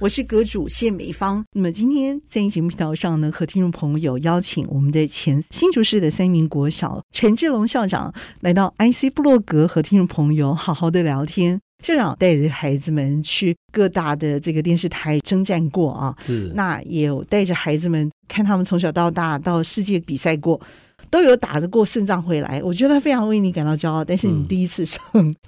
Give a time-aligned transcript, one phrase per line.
[0.00, 1.44] 我是阁主谢美芳。
[1.52, 11.60] 那么今天在节目频道上呢，和听众朋友邀请我们的前新竹市的三名国小陈志龙校长来到 IC 部落格，和听众朋友好好的聊天。
[11.84, 20.60] 校长带着孩子们去各大的这个电视台征战过啊，是那也有带着孩子们看他们从小到大到世界比赛过。
[21.10, 24.04] 都有打得过胜仗回来，我觉得非常为你感到骄傲。
[24.04, 25.00] 但是你第一次上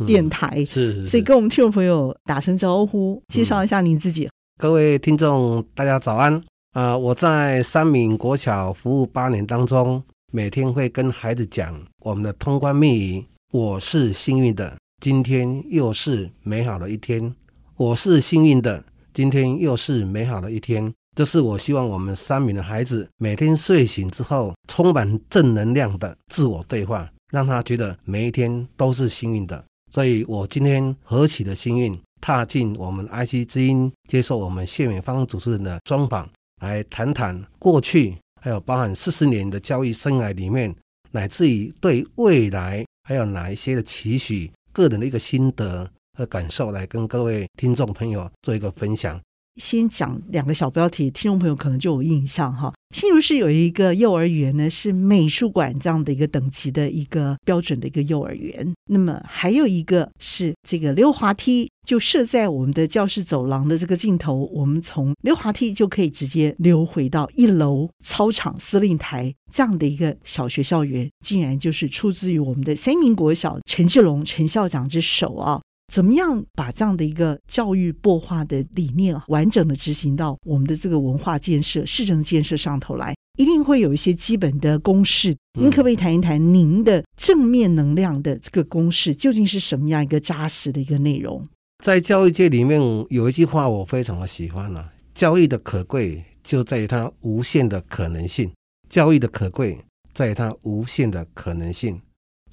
[0.07, 4.29] 电台，嗯嗯、是，是，是，所以跟我们听众朋友打声招呼，介绍一下你自己。
[4.59, 6.41] 各位听众，大家早安
[6.73, 10.03] 啊、我在三民国小服务八年当中，
[10.33, 17.35] 每天会跟孩子讲我们的通关密语：我是幸运的，今天又是美好的一天。
[17.77, 20.91] 我是幸运的，今天又是美好的一天。
[21.15, 29.63] 这是我希望我们三民的孩子每天睡醒之后，充满正能量的自我对话，让他觉得每一天都是幸运的。
[29.93, 36.29] 所以我今天何其的幸运，踏进我们 IC 之音，接受我们谢美芳主持人的专访，
[36.61, 40.75] 来谈谈过去，还有包含四十年的交易生涯里面，
[41.13, 49.21] 乃至于对未来还有哪一些的期许，个人的一个心得和感受，来跟各位听众朋友做一个分享。
[49.63, 52.75] 先讲两个小标题，听众朋友可能就有印象哈。
[52.95, 58.75] 新竹市有一个幼儿园呢，是美术馆这样的一个等级的一个标准的一个幼儿园。
[58.89, 75.61] 那么还有一个是这个溜滑梯，就设在我们的教室走廊的这个尽头，我们从溜滑梯就可以直接溜回到一楼操场司令台这样的一个小学校园，竟然就是出自于我们的三民国小陈志龙陈校长之手啊。
[75.93, 83.15] 怎么样把这样的一个教育擘画的理念完整的执行到我们的这个文化建设、市政建设上头来？
[83.39, 85.37] 一定会有一些基本的公式。
[85.59, 91.47] 您可不可以谈一谈您的正面能量的这个公式究竟是什么样一个扎实的一个内容？
[91.85, 92.81] 在教育界里面
[93.11, 98.51] 有一句话我非常的喜欢啊：教育的可贵就在于它无限的可能性。
[98.89, 102.01] 教育的可贵在于它无限的可能性。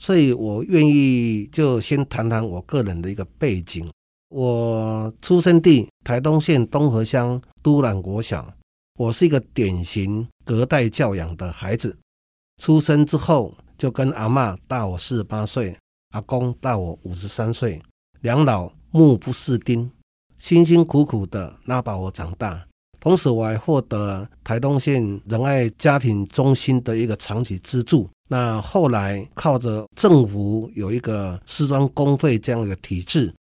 [0.04, 3.90] 所以我愿意就先谈谈我个人的一个背景。
[4.28, 8.54] 我出生地台东县东河乡都兰国小，
[9.00, 11.98] 我是一个典型隔代教养的孩子。
[12.62, 15.74] 出生之后就跟阿妈大我四十八岁，
[16.10, 17.82] 阿公大我五十三岁，
[18.20, 19.90] 两老目不识丁，
[20.38, 22.68] 辛辛苦苦的拉把我长大。
[23.00, 28.10] 同时我还获得台东县仁爱家庭中心的一个长期资助。
[28.30, 33.34] 那后来靠着政府有一个师专公费这样一个体制，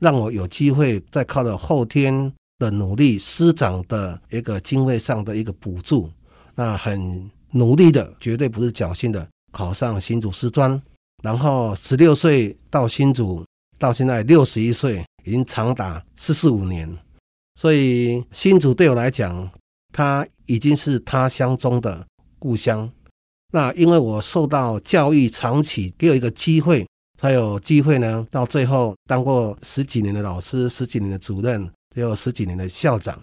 [0.00, 6.10] 让我有机会再靠着后天的努力，师长的一个经费上的一个补助，
[6.54, 10.80] 那很努力的，绝对不是侥幸的，考上新竹师专，
[11.22, 13.44] 然后十六岁到新竹，
[13.78, 16.98] 到现在六十一岁，已经长达十四五年，
[17.56, 19.50] 所以新竹对我来讲，
[19.92, 22.06] 它已经是他乡中的
[22.38, 22.90] 故乡。
[23.52, 26.86] 那因为我受到教育长期给我一个机会，
[27.18, 33.20] 才有机会呢，到最后当过十几年的老师，十几年的主任，也有十几年的校长，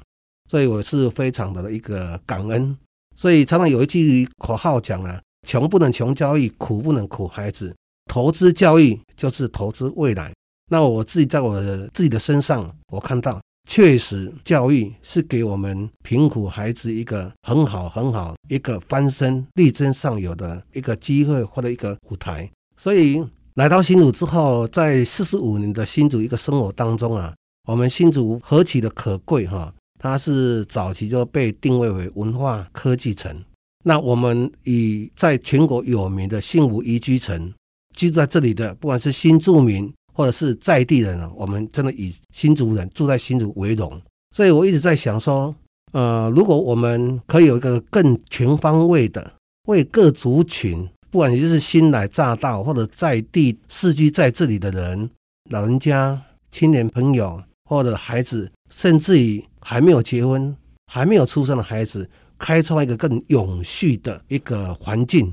[0.50, 2.78] 所以我是非常的一个感恩。
[3.16, 7.76] 所以常常有一句口号讲啊，穷不能穷教育，苦不能苦孩子，
[8.12, 10.34] 投资教育就是投资未来。
[10.70, 11.62] 那我自己在我
[11.94, 13.42] 自己的身上，我看到。
[13.68, 22.50] 确实，教育是给我们贫苦孩子一个很好很好一个翻身力争上游的一个机会或者一个舞台。
[22.78, 23.22] 所以
[23.56, 27.36] 来到新竹之后，在四十五年的新竹一个生活当中啊，
[27.68, 29.74] 我们新竹何其的可贵哈！
[30.00, 33.44] 它是早期就被定位为文化科技城。
[33.84, 37.54] 那我们以在全国有名的幸福宜居城，
[37.96, 39.94] 居住在这里的，不管是新住民。
[40.18, 44.02] 或者是在地人呢，我们真的以新竹人住在新竹为荣，
[44.36, 45.54] 所以我一直在想说，
[45.92, 49.32] 呃，如果我们可以有一个更全方位的
[49.68, 55.08] 为各族群，不管你是新来乍到或者在地世居在这里的人，
[55.52, 57.40] 老人家、青年朋友
[57.70, 60.58] 或者孩子，甚至于还没有结婚、
[60.92, 62.10] 还没有出生的孩子，
[62.40, 65.32] 开创一个更永续的一个环境，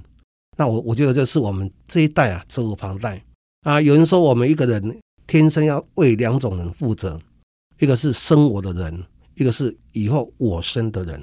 [0.58, 3.24] 那我我觉得这是我们这一代啊责无旁贷。
[3.64, 7.18] 啊，有人说我们一个人天生要为两种人负责，
[7.80, 9.02] 一个是生我的人，
[9.36, 11.20] 一个是以后我生的人。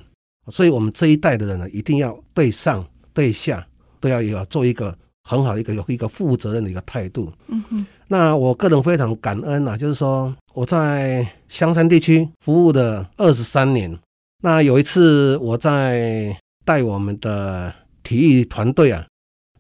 [0.48, 2.84] 所以，我们这一代的人呢，一定要对上
[3.14, 3.66] 对下
[4.00, 4.98] 都要有做一个
[5.30, 7.32] 很好的一个有一个负责任的一个态度。
[7.48, 13.96] 嗯哼，那我个人非常感恩啊，就是说我在香山地区服务的二十三年。
[14.44, 16.36] 那有一次我在
[16.66, 17.72] 带我们的
[18.02, 19.06] 体育团队啊，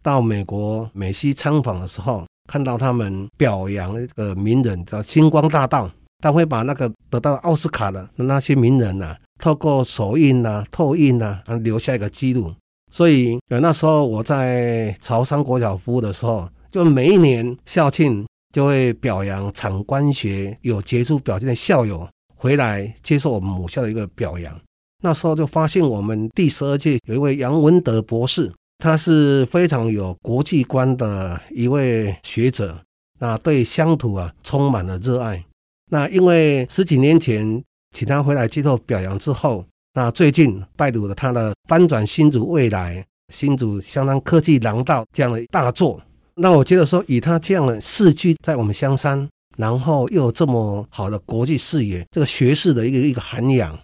[0.01, 5.89] 到美国美西参访的时候，看到他们表扬一个名人叫星光大道，
[6.19, 12.53] 他会把那个得到奥斯卡的那些名人呐、透过手印呐、拓印呐，留下一个记录。
[12.91, 22.05] 所以那时候我在潮汕国小服务的时候，就每一年校庆就会表扬场官学有杰出表现的校友
[22.35, 24.53] 回来接受我们母校的一个表扬。
[25.01, 28.51] 那时候就发现我们第十二届有一位杨文德博士。
[28.81, 32.75] 他是非常有国际观的一位学者，
[33.19, 35.45] 那对乡土啊充满了热爱。
[35.91, 37.63] 那因为十几年前
[37.95, 39.63] 请他回来接受表扬之后，
[39.93, 42.97] 那最近拜读了他的《翻转新竹未来》、
[43.31, 46.01] 新竹相当科技廊道这样的大作。
[46.33, 53.77] 那我觉得说，以他这样的世居在我们香山，然后又有这么好的国际视野，这个学士的一个一个涵养，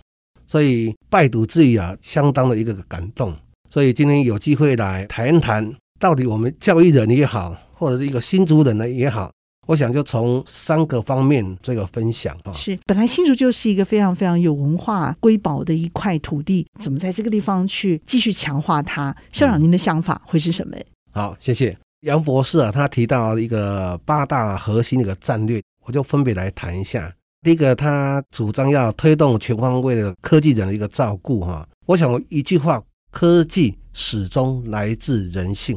[0.47, 3.35] 所以拜读之余啊，相当的一个感动。
[3.69, 9.31] 所以今天有机会来谈一谈，到底我们教育人也好，或者是一个新族人呢也好，
[9.67, 12.53] 我想就从三个方面这个分享啊。
[12.53, 19.13] 是，本来新竹就是一个非常非常有文化瑰宝的一块土地，怎么在这个地方去继续强化它？
[19.31, 20.77] 校长，您的想法会是什么？
[21.11, 27.13] 好，谢谢杨博士啊，他提到一个八大核心的一个战略，我就分别来谈一下。
[27.41, 31.67] 第一个，他主张要推动全方位的科技人的一个照顾哈。
[31.85, 32.81] 我想一句话。
[33.19, 35.75] 科技始终来自人性。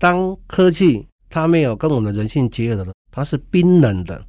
[0.00, 4.20] 当科技它没有跟我们人性结合的，它是冰冷的，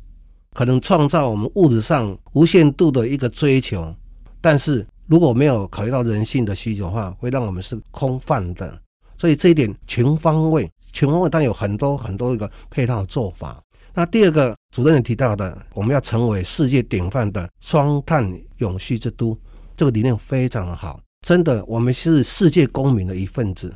[0.54, 3.92] 可能创造我们物质上无限度的一个追求，
[4.40, 8.80] 但是如果没有考虑到人性的需求的话，会让我们是空泛的。
[9.18, 13.60] 所以这一点全方位，全方位当然有很多很多一个配套做法。
[13.96, 19.36] 那第二个主任也提到的，我们要成为世界典范的双碳永续之都，
[19.76, 21.00] 这个理念非常的好。
[21.22, 23.74] 真的，我们是世界公民的一份子。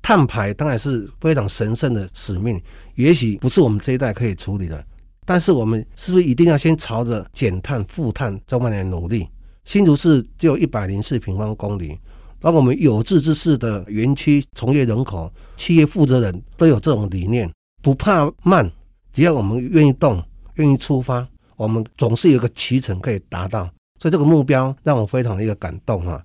[0.00, 2.60] 碳排当然是非常神圣的使命，
[2.94, 4.84] 也许不是我们这一代可以处理的。
[5.24, 9.28] 但是我们是不是一定要先朝着减碳、负碳这方面努力？
[9.64, 11.96] 新竹市只有一百零四平方公里，
[12.40, 17.48] 当我们有志之士的园区从业人口、企业负责人都有这种理念，
[17.82, 18.68] 不怕慢，
[19.12, 20.20] 只要我们愿意动、
[20.54, 21.24] 愿意出发，
[21.56, 23.70] 我们总是有个期程可以达到。
[24.00, 26.20] 所以这个目标让我非常的一个感动啊！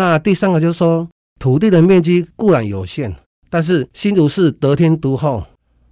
[0.00, 1.06] 那第三个就是说，
[1.38, 3.14] 土地的面积固然有限，
[3.50, 5.44] 但是新竹市得天独厚，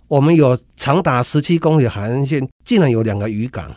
[0.09, 3.71] 我们有长达十七公里的海岸线，竟然有两个渔港，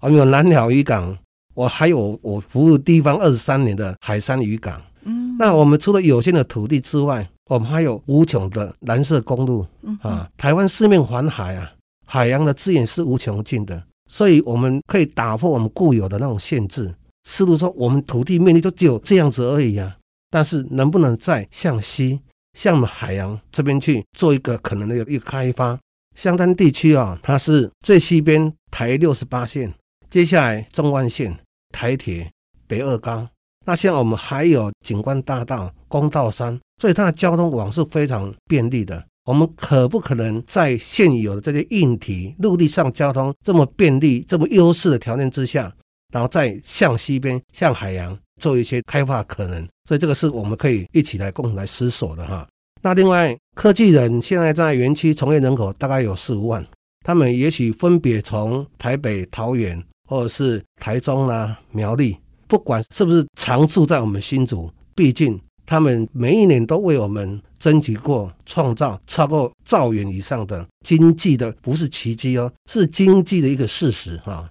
[0.00, 1.18] 我们有南鸟渔港，
[1.54, 4.80] 我还有我服务地方二十三年的海山渔港。
[5.04, 9.66] 嗯，那我们除了有限的土地之外，我们还有无穷的蓝色公路
[10.00, 10.26] 啊。
[10.38, 11.70] 台湾四面环海啊，
[12.06, 16.94] 海洋的资源是无穷尽的，所以我们可以打破我们固有的那种限制。
[17.28, 19.96] 思路说，我们土地面积就只有这样子而已啊，
[20.30, 22.20] 但是能不能再向西、
[22.54, 25.76] 向海洋这边去做一个可能的一个开发？
[26.14, 29.74] 香山地区啊，它是最西边台六十八线，
[30.08, 31.36] 接下来中湾线、
[31.72, 32.30] 台铁、
[32.68, 33.28] 北二高，
[33.66, 39.04] 那现在我们还有景观大道、公道山，所以它的交通网是非常便利的。
[39.24, 45.74] 我们可不可能在现有的这些硬体陆地上交通这么便利、这么优势的条件之下？
[46.12, 52.46] 然后再向西边、向海洋做一些开发可能，所以这个是我们可以一起来共同来思索的哈。
[52.82, 56.64] 那另外，科技人现在在园区从业人口大概有四五万，
[57.04, 74.48] 他们也许分别从台北、桃园或者是台中啦、苗栗，不管是不是常住在我们新竹，毕竟他们每一年都为我们争取过创造超过兆元以上的经济的，不是奇迹哦，是经济的一个事实哈。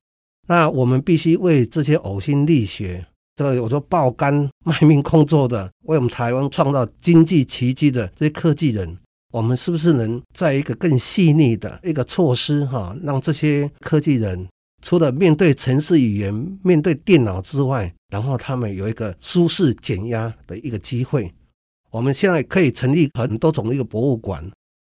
[0.48, 8.98] 那我们必须为这些呕心沥血，这个我说爆肝卖命工作的，为我们台湾创造经济奇迹的这些科技人，
[9.34, 14.48] 我们是不是能在一个更细腻的一个措施哈，让这些科技人
[14.84, 21.34] 除了面对城市语言、面对电脑之外，然后他们有一个舒适减压的一个机会？
[21.90, 24.48] 我们现在可以成立很多种的一个博物馆，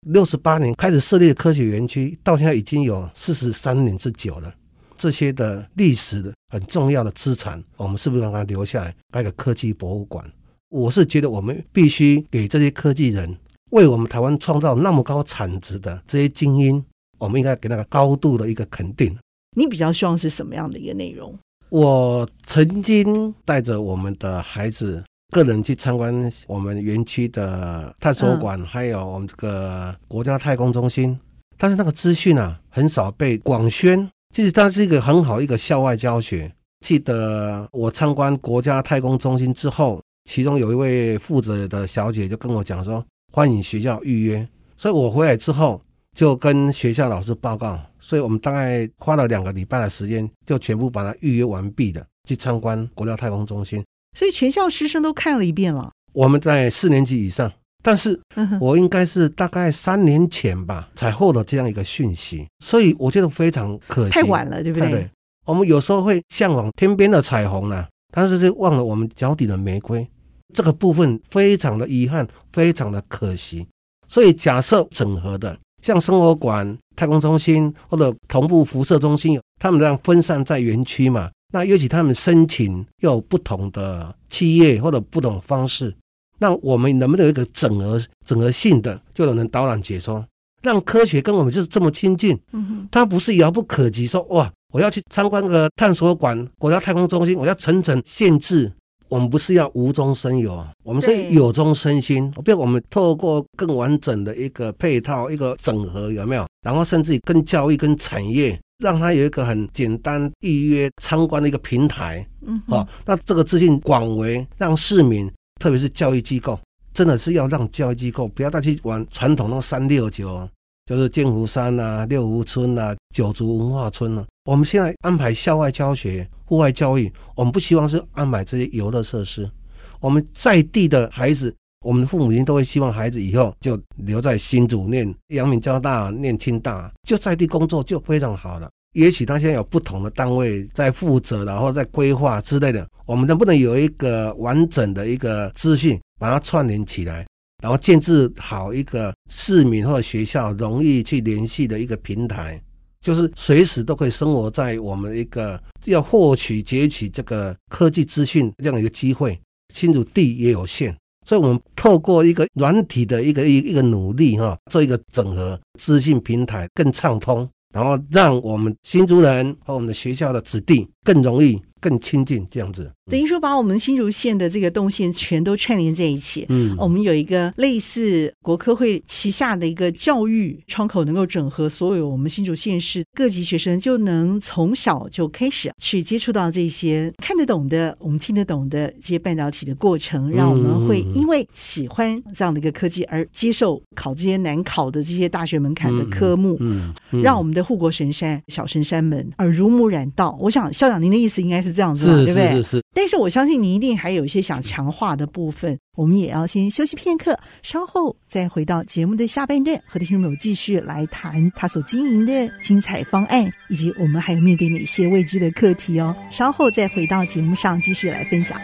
[0.09, 4.53] 六十八年开始设立的科学园区，到现在已经有四十三年之久了。
[4.99, 10.25] 这些的历史的很重要的资产，我们是不是让它留下来，盖个科技博物馆？
[10.69, 13.37] 我是觉得我们必须给这些科技人，
[13.71, 16.85] 为我们台湾创造那么高产值的这些精英，
[17.19, 19.17] 我们应该给那个高度的一个肯定。
[19.57, 21.38] 你比较希望是什么样的一个内容？
[21.69, 31.19] 我曾经带着我们的孩子个人去参观我们园区的探索馆，嗯、还有我们这个国家太空中心，
[31.57, 34.09] 但是那个资讯啊很少被广宣。
[34.37, 36.52] 其实它是一个很好一个校外教学。
[36.85, 43.02] 记得我参观国家太空中心之后，其中有一位负责的小姐就跟我讲说，
[43.33, 44.47] 欢迎学校预约。
[44.76, 45.81] 所以我回来之后
[46.14, 53.83] 就跟学校老师报告，所以我们大概花了两个礼拜的时间，就全部把它预约完毕的去参观国家太空中心。
[54.19, 55.90] 所以全校师生都看了一遍了。
[56.12, 57.50] 我们在四年级以上，
[57.87, 58.21] 但是
[58.61, 64.90] 我应该是大概三年前吧才获得这样一个讯息，所以我觉得非常可惜，太晚了，对不对？
[64.90, 65.11] 对。
[65.45, 70.05] 我们有时候会向往天边的彩虹呢、啊，但是是忘了我们脚底的玫瑰，
[70.52, 73.64] 这个部分非常的遗憾，非常的可惜。
[74.09, 85.95] 所以假设整合的，像生活馆、太空中心或者同步辐射中心，他们这样分散在园区嘛，那尤其他们申请又有不同的企业或者不同方式，
[86.38, 90.25] 那我们能不能有一个整合、整合性的，就有人导览解说，
[90.62, 92.38] 让科学跟我们就是这么亲近？
[92.52, 94.52] 嗯哼，它不是遥不可及，说哇。
[94.73, 98.71] 我要去参观个探索馆、国家太空中心，我要层层限制。
[99.09, 102.31] 我们不是要无中生有啊，我们是有中生新。
[102.37, 106.45] 我比如我们透过更完整的一个配套、一个整合，有没有？
[106.62, 112.26] 然后甚至跟教育、跟产业，让它有一个很简单预约参观的一个平台。
[112.45, 116.59] 嗯，好，那这个资讯广为，让市民，特别是教育机构，
[116.93, 120.49] 真的是要让教育机构不要再去玩传统的三六九，
[120.85, 124.25] 就是剑湖山啊、六福村啊、九族文化村啊。
[124.45, 129.51] 我们现在安排校外教学、户外教育，我们不希望是安排这些游乐设施。
[129.99, 131.53] 我们在地的孩子，
[131.85, 138.71] 我们的父母亲都会希望孩子以后就留在新竹念阳明交大、念清大，就在地工作就非常好了。
[138.97, 147.26] 也许他现在有不同的单位在负责，然后在规划之类的，我们能不能有一个完整的一个资讯，把它串联起来，
[147.62, 152.59] 然后建置好一个市民或者学校容易去联系的一个平台？
[153.03, 159.38] 就是随时都可以生活在我们一个要获取、截取这个科技资讯这样一个机会。
[159.75, 171.61] 新竹地也有限，所以我们透过一个软体的一个一一个努力哈，做一个整合资讯平台更畅通，然后让我们新竹人和我们的学校的子弟更容易。
[171.87, 176.45] 更亲近这样子，等于说把我们新竹县的这个动线全都串联在一起。
[176.49, 200.37] 嗯，我们有一个类似国科会旗下的一个教育窗口，能够整合所有我们新竹县市各级学生，就能从小就开始去接触到这些看得懂的、我们听得懂的这些半导体的过程，让我们会因为喜欢这样的一个科技而接受考这些难考的这些大学门槛的科目，嗯，让我们的护国神山小神山们耳濡目染到。
[200.40, 201.75] 我想校长您的意思应该是。
[201.76, 202.49] 这样子嘛，对不对？
[202.49, 202.83] 是是是。
[202.95, 216.16] 但是我相信你一定还有一些想强化的部分，我们也要先休息片刻，稍后再回到节目的下半段，和听众朋友继续来谈他所经营的精彩方案，以及我们还有面对哪些未知的课题哦。
[216.30, 218.59] 稍后再回到节目上继续来分享。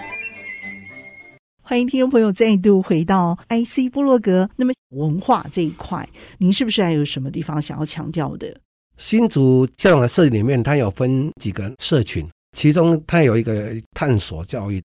[1.60, 4.50] 欢迎听众朋友再度回到 IC 部落格。
[4.56, 6.06] 那么文化这一块，
[6.38, 8.54] 您是不是还有什么地方想要强调的？
[8.98, 12.26] 新竹校长的社群里面，它有分几个社群。
[12.52, 14.82] 其中，它有一个探索教育。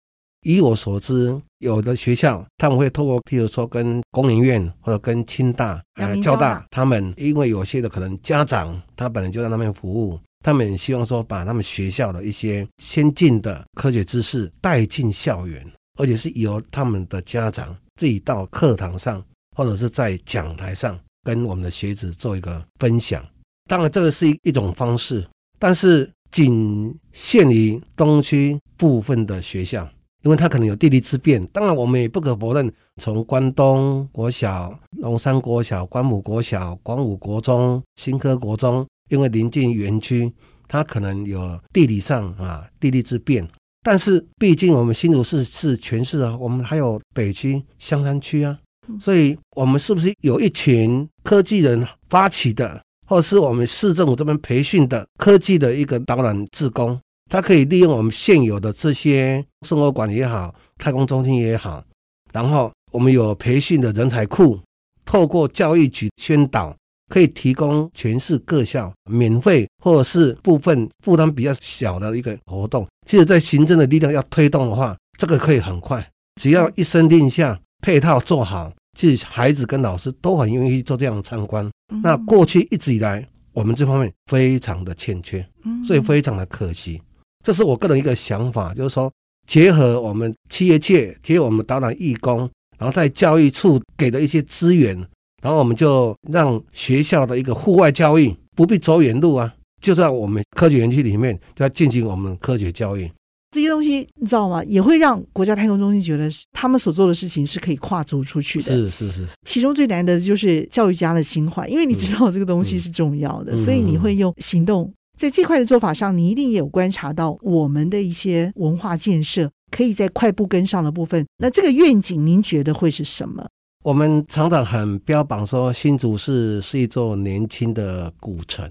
[0.47, 15.67] 以我所知，有的学校他们会透过，譬如说跟工研院或者跟清大、呃交大，他们因为有些的可能家长他本来就在那边服务，他们希望说把他们学校的一些先进的科学知识带进校园，
[15.99, 19.25] 而且是由他们的家长自己到课堂上
[19.57, 23.25] 或者是在讲台上跟我们的学子做一个分享。
[23.67, 25.27] 当然，这个是一一种方式，
[25.59, 26.11] 但是。
[26.35, 29.89] 仅限于东区部分的学校，
[30.25, 31.47] 因为它可能有地利之便。
[31.53, 40.33] 当然，我们也不可否认，从关东国小、龙山国小、关武国小、广武国中、新科国中，因为临近园区，
[40.67, 43.49] 它可能有地理上啊地利之便。
[43.85, 48.59] 但是，毕竟我们新竹市是全市啊，我们还有北区、香山区啊，
[48.99, 52.83] 所以我们是不是有一群科技人发起的？
[53.07, 56.99] 或是我们市政府这边培训的科技的一个导览志工，
[57.31, 61.85] 他可以利用我们现有的这些生活馆也好，太空中心也好，
[62.33, 64.59] 然后我们有培训的人才库，
[65.05, 66.75] 透过教育局宣导，
[67.13, 72.87] 可以提供全市各校免费或者是部分负担比较小的一个活动。
[73.07, 76.09] 其实，在行政的力量要推动的话，这个可以很快，
[76.41, 78.73] 只要一声令下，配套做好。
[78.97, 81.69] 其实孩子跟老师都很愿意做这样的参观。
[82.03, 85.47] 那过去一直以来，我们这方面非常的欠缺，
[85.85, 87.01] 所以非常的可惜。
[87.45, 89.13] 这是我个人一个想法，就是说，
[89.47, 94.97] 结合我们企业界，结合我们导览义工，然后在教育处给的一些资源，
[95.43, 103.11] 然后我们就让学校的一个户外教育不必走远路啊，就在我们科学园区里面就要进行我们科学教育。
[103.55, 104.65] 这些东西你知道吗？
[104.65, 108.75] 也会让国家太空中心觉得他们所做的事情是可以跨足出去的。
[108.75, 109.29] 是是是。
[109.45, 114.93] 其中最难的就是教育家的心怀，因为你知道这个东西是重要的，嗯、所以你会用行动。
[115.17, 121.25] 在这块的做法上，你一定也有观察到我们的一些文化建设可以在快步跟上的部分。
[121.39, 123.47] 那这个愿景，您觉得会是什么？
[123.85, 128.69] 我们常常很标榜说新竹市是一座年轻的古城，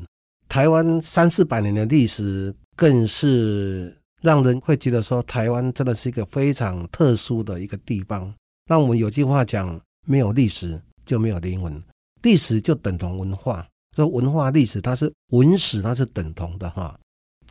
[0.49, 3.95] 台湾三四百年的历史更是。
[4.23, 8.33] 让人会觉得说，台湾真的是一个非常特殊的一个地方。
[8.69, 9.77] 那我们有句话讲，
[10.07, 11.83] 没有历史就没有灵魂，
[12.21, 13.67] 历史就等同文化。
[13.97, 16.97] 说文化历史，它是文史，它是等同的哈。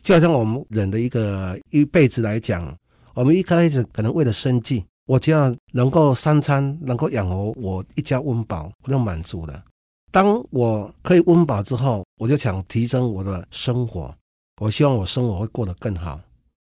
[0.01, 2.75] 就好像我们人的一个一辈子来讲，
[3.13, 9.63] 我们一开始可能为了生计，我只要能够三餐能够养活我一家温饱，我就满足了。
[10.11, 14.11] 当我可以温饱之后，我就想提升我的生活，
[14.59, 16.19] 我希望我生活会过得更好。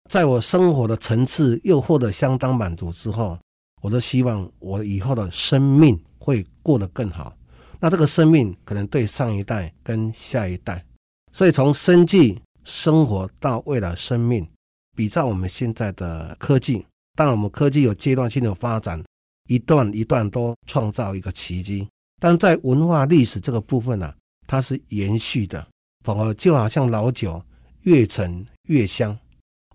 [0.09, 3.37] 在我生活的层次又获得相当满足之后，
[3.81, 7.35] 我都希望我以后的生命会过得更好。
[7.79, 10.83] 那这个生命可能对上一代跟下一代，
[11.31, 14.47] 所以从生计、生活到未来生命，
[14.95, 16.85] 比照我们现在的科技，
[17.15, 19.03] 当然我们科技有阶段性的发展，
[19.47, 21.87] 一段一段都创造一个奇迹。
[22.19, 24.15] 但在文化历史这个部分呢、啊，
[24.47, 25.67] 它是延续的，
[26.03, 27.43] 反而就好像老酒，
[27.81, 29.15] 越陈越香。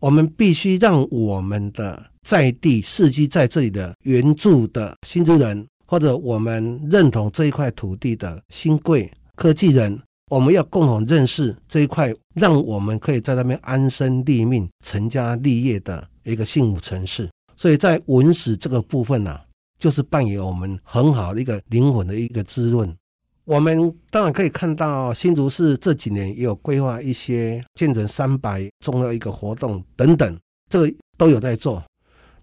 [0.03, 9.97] 我们必须让我们的在地世居在这里的原住的新竹人，或者我们认同这一块土地的新贵科技人，
[10.29, 17.31] 我们要共同认识这一块，让我们可以在那边安身立命、成家立业的一个幸福城市。
[17.55, 19.39] 所以在文史这个部分呢、
[19.79, 22.93] 就是扮演我们很好的一个灵魂的一个滋润。
[23.45, 30.39] 我们当然可以看到，新竹市这几年也有规划一些建成三百重要一个活动等等，
[30.71, 31.83] 这个都有在做。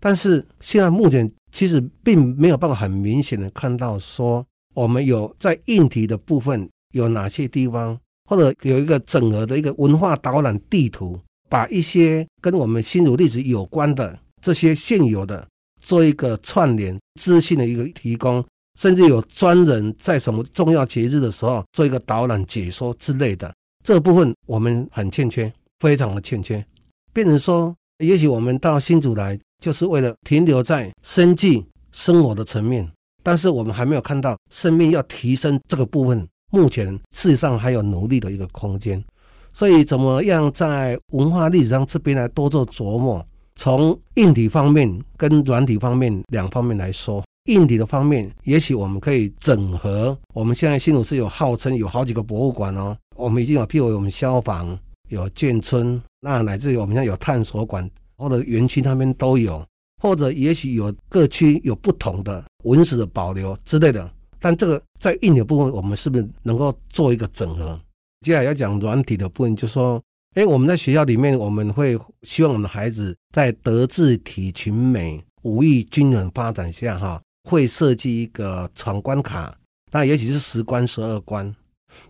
[0.02, 7.98] 但是现在目前其实并没有办法很明显的看到说，我们有在硬体的部分有哪些地方，
[8.30, 11.18] 或者有一个整合的一个文化导览地图，
[11.50, 15.48] 把一些跟我们新竹历史有关的这些现有的
[15.82, 18.46] 做一个串联资讯的一个提供。
[18.80, 26.66] 甚至有专人在什么重要节日的时候做一个导览解说之类的，这部分我们很欠缺，非常的欠缺。
[27.12, 32.90] 变成说，也许我们到新竹来就是为了停留在生计生活的层面，
[33.22, 39.04] 但是我们还没有看到生命要提升这个部分，目前事实上还有努力的一个空间。
[39.52, 47.22] 所以，怎么样在文化历史上这边来多做琢磨，从硬体方面跟软体方面两方面来说。
[47.50, 50.16] 硬体的方面，也许我们可以整合。
[50.36, 54.78] 我们现在新竹市有号称有好几个博物馆哦，我们已经有，譬如我们消防
[55.10, 59.66] 有眷村，那乃至于我们现在有探索馆或者园区那边都有，
[60.02, 64.10] 或者也许有各区有不同的文史的保留之类的。
[64.40, 67.80] 但这个在硬体的部分，我们是不是能够做一个整合？
[68.22, 70.00] 接下来要讲软体的部分，就是说，
[70.36, 77.20] 哎，我们在学校里面，我们会希望我们的孩子在德智体群美五育均衡发展下，哈。
[77.50, 79.58] 会设计一个闯关卡，
[79.92, 81.52] 那也许是十关、十二关。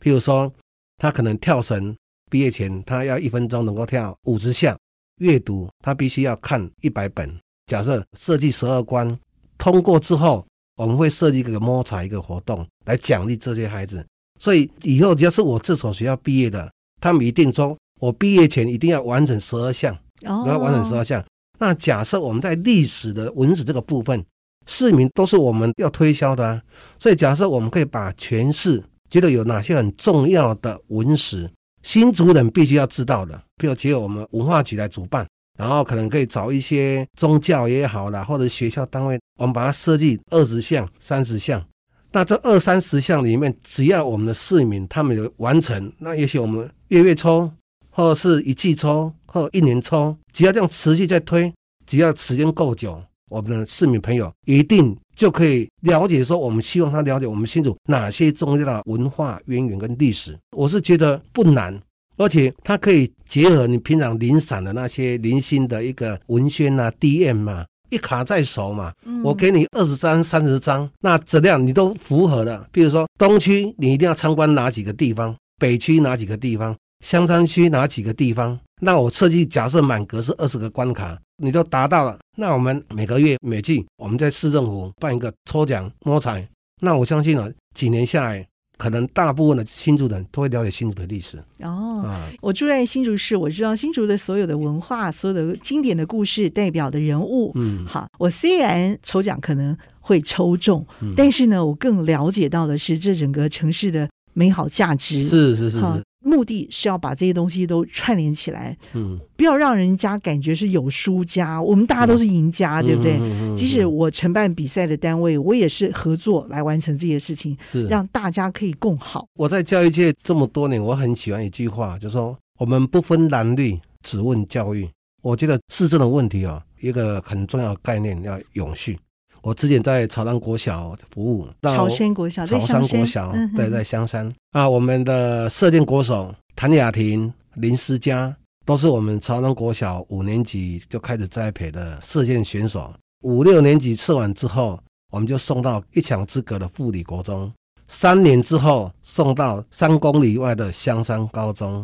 [0.02, 0.52] 譬如说，
[0.98, 1.96] 他可能跳绳，
[2.30, 4.76] 毕业前他要一分钟能够跳五十下；
[5.20, 7.40] 阅读，他必须要看一百本。
[7.68, 9.18] 假设设计十二关
[9.58, 14.06] 通过之后，我们会设计一个摸彩一个活动来奖励这些孩子。
[14.42, 21.24] 所以以后只要是我这所学校毕业的，他们一定说，我毕业前一定要完成十二项，要完成十二项。
[21.60, 24.26] 那假设我们在历史的文史这个部分。
[24.70, 26.62] 市民都是我们要推销的啊，
[27.00, 31.50] 所以假设我们可以把全市觉得有哪些很重要的文史，
[31.82, 35.28] 新竹人必须要知道的，比如结合我们文化局来主办，
[35.58, 41.66] 然后可能可以找一些宗教也好啦，或者学校单位，我们把它设计二十项、三十项。
[42.12, 47.52] 那这二三十项里面，只要我们的市民他们有完成，那也许我们月月抽，
[47.90, 51.52] 或者是一季抽，或者一年抽，只要这样持续在推，
[51.88, 53.02] 只要时间够久。
[53.30, 60.38] 我们的市民朋友一定就可以了解说，我们希望他了解我们新竹哪些重要的文化渊源跟历史。
[60.56, 61.80] 我是觉得不难，
[62.18, 68.94] 而且它可以结合你平常零散的那些零星的一个文宣啊、DM 啊，一卡在手嘛。
[69.24, 72.68] 我给你二十张、三十张，那质量你都符合的。
[72.72, 76.74] 比如说东区，你一定要参观哪几个地方；北区哪几个地方；
[77.06, 78.60] 香山区哪几个地方。
[78.82, 81.20] 那我设计假设满格是二十个关卡。
[81.40, 86.48] 你都达到了，那我们每个月每季我们在市政府办一个抽奖摸彩，
[86.82, 88.46] 那我相信呢，几年下来。
[88.78, 92.10] 可能大部分的新竹人都会了解新竹的历史哦。
[92.40, 97.52] 我住在新竹市，我知道新竹的所有的文化、所有的经典的故事、代表的人物。
[97.56, 105.26] 嗯，好，我虽然抽奖可能会抽中，嗯、但是呢，我更了解到的是这整个城市的美好价值。
[105.26, 105.86] 是是是是。
[106.24, 113.14] 目的是要把这些东西都串联起来，嗯，不要让人家感觉是有输家，我们大家都是赢家，嗯、对不对？
[113.14, 119.26] 嗯嗯嗯、即使我承办比赛的单位，我也是合作来完成这些事情，是让大家可以共好。
[119.36, 124.86] 我在教育界这么多年，我很喜欢一句话，就是说我们不分蓝绿，只问教育。
[125.22, 129.00] 我觉得市政的问题啊，一个很重要的概念要永续。
[129.42, 134.68] 我之前在草山国小服务，潮山国小，草山国小，对，在香山啊。
[134.68, 138.36] 我们的射箭国手谭雅婷、林思佳，
[138.70, 142.94] 都是我们草山国小五年级就开始栽培的射箭选手。
[143.24, 144.80] 五六年级射完之后，
[145.12, 147.52] 我们就送到一墙之隔的富里国中。
[147.88, 151.84] 三年之后，送到三公里外的香山高中。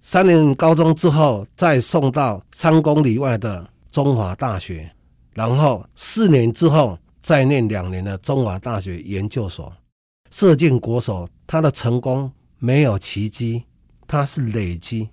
[0.00, 4.90] 三年高中之后，再送到三公里外的中华大学。
[5.34, 9.72] 然后四年之后再念两年的中华大学研究所，
[10.32, 13.62] 射箭国手他的成功没有奇迹，
[14.08, 15.08] 他是累积。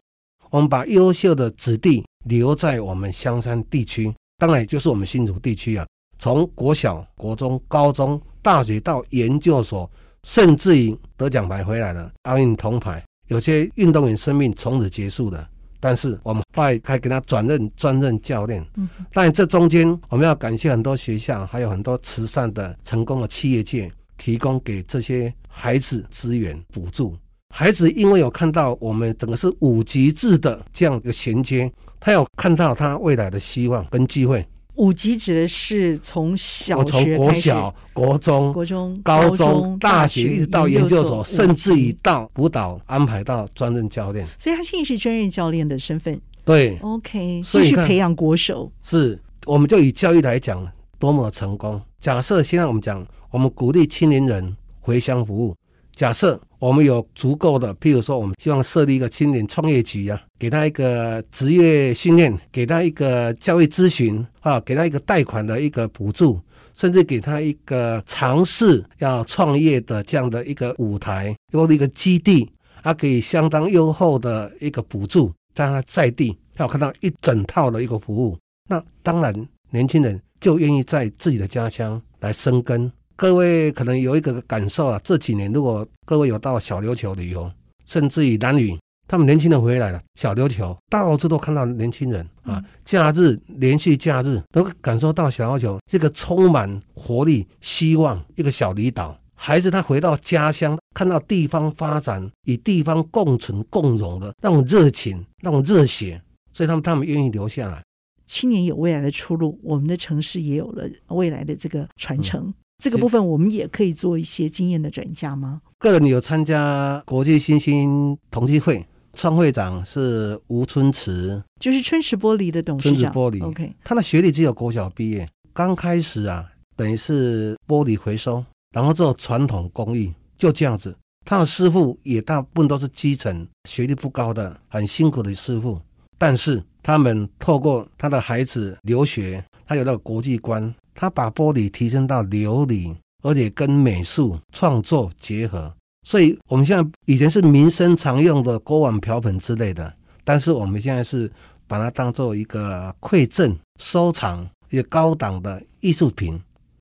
[0.51, 5.87] 我们把优秀的子弟留在我们香山地区，当然也就是我们新竹地区啊。
[6.19, 9.89] 从国小、国中、高中、大学到研究所，
[10.23, 15.47] 甚至于得奖牌回来了，奥运铜牌，有些运动员生命从此结束了。
[15.79, 27.17] 但是我们后来还给他转任专任教练，嗯，但这中间我们要感谢很多学校，还有很多慈善的成功的企业界提供给这些孩子资源补助。
[27.61, 34.43] 孩子因为有看到我们整个是五级制的这样一个衔接，他有看到他未来的希望跟机会。
[34.77, 44.25] 五级指的是从小学开始，从国小、国中、国中、高中、大学，一直到研究所，甚至于到辅导安排到专任教练。
[44.39, 46.19] 所以他现在是专任教练的身份。
[46.43, 48.71] 对，OK，继续培养国手。
[48.81, 51.79] 是，我们就以教育来讲，多么成功。
[51.99, 55.55] 假设现在我们讲，我们鼓励青年人回乡服务。
[55.95, 66.39] 假设我们有足够的，譬如说，我们希望设立一个青年创业局啊，给他一个职业训练，给他一个教育咨询啊，给他一个贷款的一个补助，
[66.73, 72.49] 甚至给他一个尝试要创业的这样的一个舞台或者一个基地，
[72.81, 78.37] 他可以相当优厚的一个补助，让他在地要看到一整套的一个服务，
[78.69, 79.33] 那当然
[79.69, 82.91] 年轻人就愿意在自己的家乡来生根。
[83.15, 87.51] 各位可能有一个感受啊，这几年如果各位有到小琉球旅游，
[87.85, 99.17] 甚至于兰屿，他们年轻人回来了，小琉球到处都看到年轻人啊，假日连续假日都感受到小琉球这个充满活力、希望一个小离岛。
[99.35, 106.21] 孩子他回到家乡，看到地方发展与地方共存共荣的那种热情、那种热血，
[106.53, 107.83] 所以他们他们愿意留下来。
[108.27, 112.45] 青年有未来的出路，我们的城市也有了未来的这个传承。
[112.47, 115.61] 嗯这个部分我们也可以做一些经验的转嫁吗？
[115.77, 122.99] 个人有参加国际新兴同济会，创会长是吴春池，就是春池玻璃的董事长。
[122.99, 125.27] 春池玻璃，OK，他的学历只有国小毕业。
[125.53, 126.43] 刚开始啊，
[126.75, 130.95] 等于是玻璃回收，然后做传统工艺，就这样子。
[131.23, 135.79] 他的师傅也大部分都是基层，学历不高的，很辛苦的师傅。
[136.17, 140.73] 但是他们透过他的孩子留学，他有那个国际观。
[140.93, 145.73] 他把玻璃提升到琉璃，而且跟美术创作结合，
[146.03, 151.31] 所以我们现在以前是民生常用的锅碗瓢盆之类的，但是我们现在是
[151.67, 156.39] 把它当做一个馈赠、收藏一个高档的艺术品。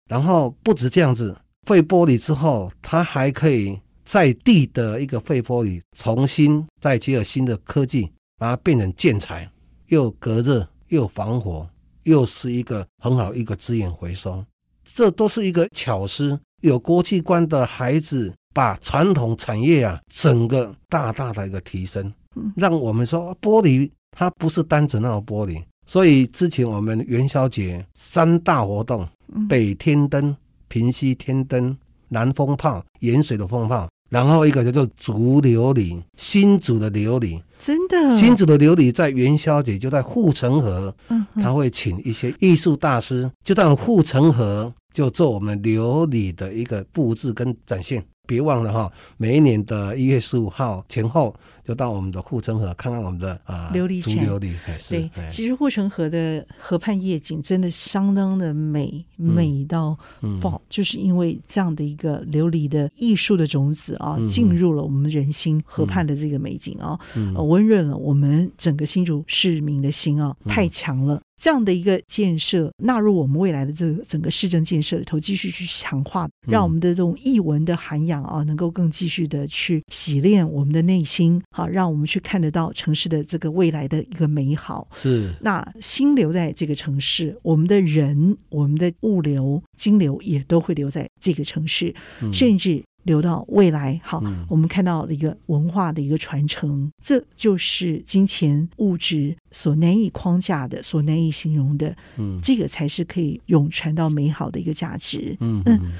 [0.09, 1.37] 然后不止这样子，
[1.68, 9.49] 废玻璃之后，它还可以在地的一个废玻璃重新再结合新的科技，把它变成建材，
[9.87, 11.69] 又隔热又防火。
[12.04, 14.44] 又是一个很好一个资源回收，
[14.84, 16.38] 这都是一个巧思。
[16.62, 22.12] 有国际观的孩子，把传统产业啊，整个大大的一个提升，
[22.56, 25.62] 让我们说玻璃它不是单纯那种玻璃。
[25.86, 29.08] 所以之前我们元宵节三大活动：
[29.48, 30.36] 北天灯、
[30.68, 31.76] 平西天灯、
[32.08, 33.88] 南风炮、盐水的风炮。
[34.11, 48.05] 然后一个叫做竹琉璃，新竹的琉璃，真的，新竹的琉璃在元宵节就在护城河，嗯，他会请一些艺术大师，就在护城河就做我们琉璃的一个布置跟展现。
[48.27, 51.35] 别忘了哈，每一年的一月十五号前后，
[51.70, 54.12] 就到我们的护城河看看我们的啊琉璃城。
[54.14, 54.54] 琉璃，
[54.88, 59.96] 对，其实护城河的河畔夜景真的相当的美，嗯、美到
[60.40, 71.22] 爆，嗯、就是因为这样的一个琉璃的艺术的种子啊，嗯、进入了我们人心，河畔的这个美景啊，嗯、温润了我们整个新竹市民的心啊，太强了。
[71.40, 84.87] 这样的一个建设纳入我们未来的这个整个市政建设里头，继续去强化，让我们的这种艺文的涵养啊，能够更继续的去洗练我们的内心，好，让我们去看得到城市的这个未来的一个美好。
[84.94, 92.85] 是，那心留在这个城市，我们的人、我们的物流、金流也都会留在这个城市，嗯、甚至。
[93.02, 105.36] 留到未来，好，嗯、我们看到了一个文化的一个传承，这就是金钱物质所难以框架的，所难以形容的，嗯，这个才是可以永传到美好的一个价值。
[105.40, 105.92] 嗯嗯，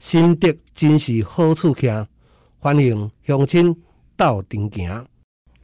[0.00, 2.06] 新竹真是好处强，
[2.58, 3.76] 欢迎乡亲
[4.16, 5.06] 到顶行。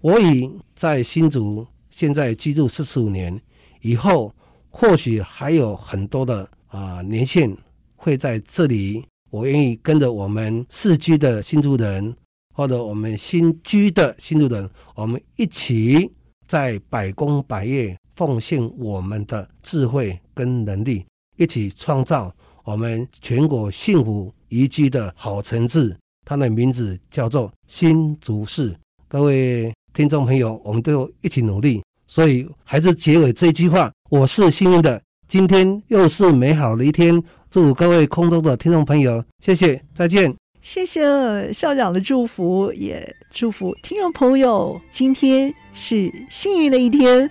[0.01, 3.41] 我已在新竹现在居住四十五年，
[3.81, 4.35] 以后
[4.69, 7.57] 或许还有很多的啊、呃、年限
[7.97, 9.07] 会在这里。
[9.35, 12.15] 我愿意跟着我们世居的新住人，
[12.55, 16.09] 或者我们新居的新住人，我们一起
[16.47, 21.05] 在百工百业奉献我们的智慧跟能力，
[21.37, 25.97] 一起创造我们全国幸福宜居的好城市。
[26.25, 28.73] 它的名字叫做新竹市。
[29.09, 31.83] 各位听众朋友，我们都一起努力。
[32.07, 37.21] 所以还是结尾这句话：我是幸运的，今天又是美好的一天。
[37.55, 40.35] 祝各位空中的听众朋友，谢谢，再见。
[40.61, 47.31] 谢谢校长的祝福，也祝福听众朋友，今天是幸运的一天，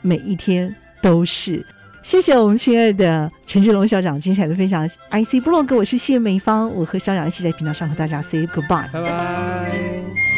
[0.00, 1.66] 每一天都是。
[2.02, 4.88] 谢谢我们亲爱的陈志龙校长精彩的分享。
[5.10, 10.37] IC 部落格，我是谢美芳，我和校长一起在频道上和大家 say goodbye，拜拜。